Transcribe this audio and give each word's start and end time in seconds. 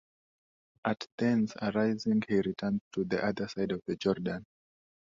And 0.83 1.07
thence, 1.15 1.53
arising, 1.61 2.23
he 2.27 2.37
returned 2.41 2.81
to 2.93 3.03
the 3.03 3.23
other 3.23 3.47
side 3.47 3.71
of 3.71 3.83
the 3.85 3.97
Jordan. 3.97 4.43